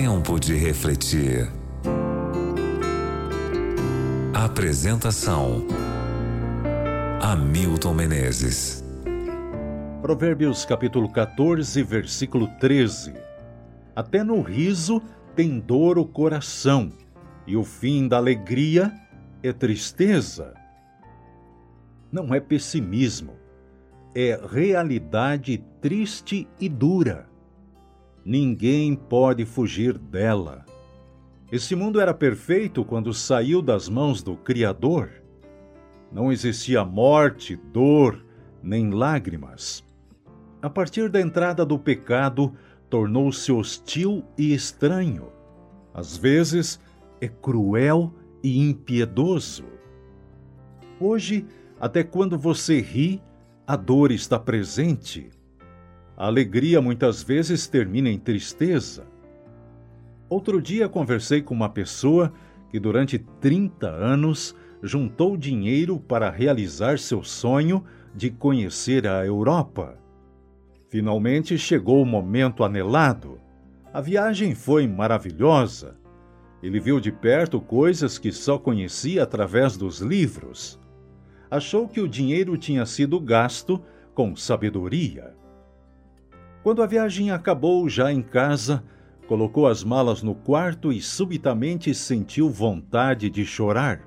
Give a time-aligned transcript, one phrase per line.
[0.00, 1.50] Tempo de refletir.
[4.32, 5.66] Apresentação:
[7.20, 8.84] Hamilton Menezes.
[10.00, 13.12] Provérbios capítulo 14, versículo 13.
[13.96, 15.02] Até no riso
[15.34, 16.92] tem dor o coração,
[17.44, 18.92] e o fim da alegria
[19.42, 20.54] é tristeza.
[22.12, 23.32] Não é pessimismo,
[24.14, 27.27] é realidade triste e dura.
[28.28, 30.66] Ninguém pode fugir dela.
[31.50, 35.10] Esse mundo era perfeito quando saiu das mãos do Criador.
[36.12, 38.22] Não existia morte, dor,
[38.62, 39.82] nem lágrimas.
[40.60, 42.52] A partir da entrada do pecado,
[42.90, 45.32] tornou-se hostil e estranho.
[45.94, 46.78] Às vezes,
[47.22, 48.12] é cruel
[48.44, 49.64] e impiedoso.
[51.00, 51.46] Hoje,
[51.80, 53.22] até quando você ri,
[53.66, 55.30] a dor está presente.
[56.18, 59.06] A alegria muitas vezes termina em tristeza.
[60.28, 62.32] Outro dia conversei com uma pessoa
[62.70, 64.52] que durante 30 anos
[64.82, 69.96] juntou dinheiro para realizar seu sonho de conhecer a Europa.
[70.88, 73.40] Finalmente chegou o momento anelado.
[73.94, 75.96] A viagem foi maravilhosa.
[76.60, 80.80] Ele viu de perto coisas que só conhecia através dos livros
[81.50, 83.82] achou que o dinheiro tinha sido gasto
[84.14, 85.34] com sabedoria.
[86.62, 88.82] Quando a viagem acabou, já em casa,
[89.26, 94.00] colocou as malas no quarto e subitamente sentiu vontade de chorar.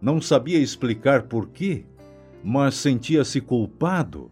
[0.00, 1.84] Não sabia explicar por quê,
[2.44, 4.30] mas sentia-se culpado.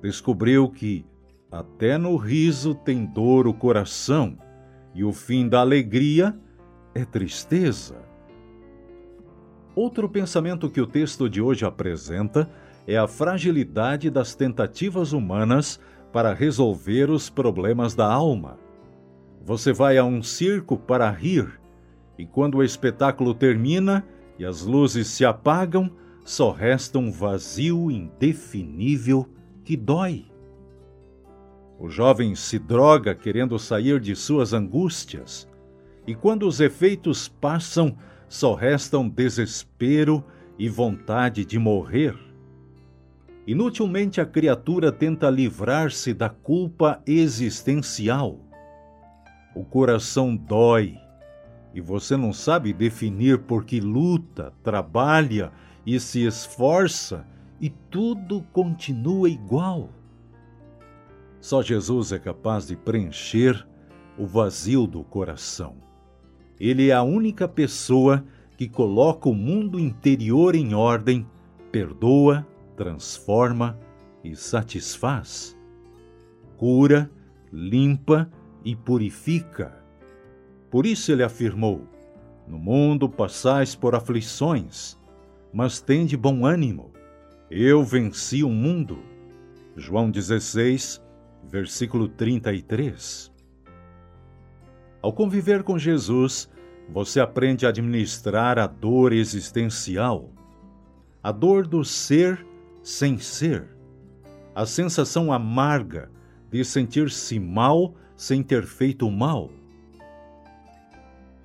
[0.00, 1.04] Descobriu que
[1.50, 4.38] até no riso tem dor o coração,
[4.94, 6.36] e o fim da alegria
[6.94, 7.96] é tristeza.
[9.74, 12.48] Outro pensamento que o texto de hoje apresenta
[12.86, 15.78] é a fragilidade das tentativas humanas
[16.12, 18.58] para resolver os problemas da alma.
[19.44, 21.60] Você vai a um circo para rir,
[22.18, 24.06] e quando o espetáculo termina
[24.38, 25.90] e as luzes se apagam,
[26.24, 29.26] só resta um vazio indefinível
[29.64, 30.26] que dói.
[31.78, 35.48] O jovem se droga querendo sair de suas angústias,
[36.06, 37.96] e quando os efeitos passam,
[38.28, 40.22] só restam desespero
[40.58, 42.14] e vontade de morrer.
[43.50, 48.38] Inutilmente a criatura tenta livrar-se da culpa existencial.
[49.56, 50.96] O coração dói
[51.74, 55.50] e você não sabe definir por que luta, trabalha
[55.84, 57.26] e se esforça
[57.60, 59.90] e tudo continua igual.
[61.40, 63.66] Só Jesus é capaz de preencher
[64.16, 65.74] o vazio do coração.
[66.56, 68.24] Ele é a única pessoa
[68.56, 71.26] que coloca o mundo interior em ordem,
[71.72, 72.46] perdoa,
[72.80, 73.78] transforma
[74.24, 75.54] e satisfaz.
[76.56, 77.10] Cura,
[77.52, 78.32] limpa
[78.64, 79.84] e purifica.
[80.70, 81.86] Por isso ele afirmou:
[82.48, 84.98] No mundo passais por aflições,
[85.52, 86.90] mas tende bom ânimo.
[87.50, 89.00] Eu venci o mundo.
[89.76, 91.02] João 16,
[91.44, 93.30] versículo 33.
[95.02, 96.48] Ao conviver com Jesus,
[96.88, 100.30] você aprende a administrar a dor existencial,
[101.22, 102.48] a dor do ser
[102.82, 103.68] sem ser,
[104.54, 106.10] a sensação amarga
[106.50, 109.50] de sentir-se mal sem ter feito mal.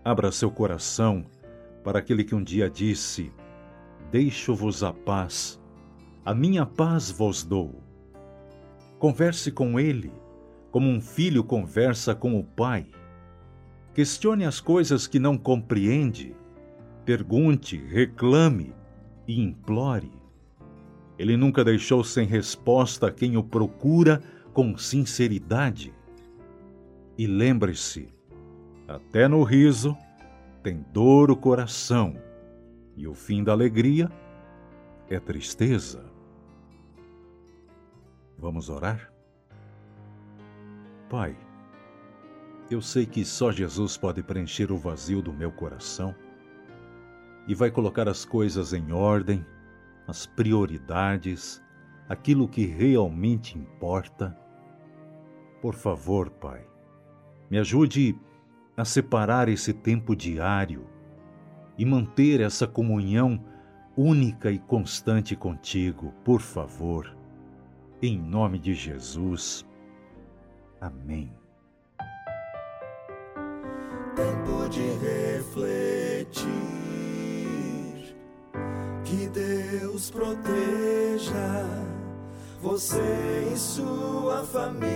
[0.04, 1.26] Abra seu coração
[1.84, 3.32] para aquele que um dia disse:
[4.12, 5.62] Deixo-vos a paz,
[6.26, 7.82] a minha paz vos dou.
[9.00, 10.12] Converse com ele,
[10.72, 12.88] como um filho conversa com o pai.
[13.94, 16.36] Questione as coisas que não compreende.
[17.06, 18.74] Pergunte, reclame
[19.28, 20.12] e implore.
[21.18, 24.22] Ele nunca deixou sem resposta quem o procura
[24.54, 25.94] com sinceridade.
[27.18, 28.10] E lembre-se:
[28.88, 29.98] até no riso
[30.62, 32.16] tem dor o coração,
[32.96, 34.12] e o fim da alegria
[35.10, 36.04] é tristeza.
[38.38, 39.12] Vamos orar?
[41.10, 41.38] Pai,
[42.70, 46.16] eu sei que só Jesus pode preencher o vazio do meu coração
[47.48, 49.46] e vai colocar as coisas em ordem,
[50.08, 51.62] as prioridades,
[52.08, 54.38] aquilo que realmente importa.
[55.62, 56.66] Por favor, Pai,
[57.50, 58.18] me ajude
[58.78, 60.86] a separar esse tempo diário
[61.78, 63.44] e manter essa comunhão
[63.98, 67.16] única e constante contigo, por favor.
[68.02, 69.66] Em nome de Jesus.
[70.80, 71.45] Amém
[79.06, 81.64] Que Deus proteja
[82.60, 84.96] você e sua família.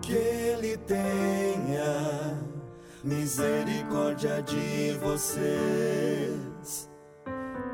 [0.00, 2.38] Que Ele tenha
[3.04, 6.88] misericórdia de vocês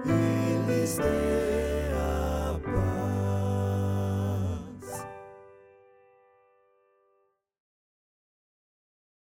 [0.05, 1.46] Eles lhes.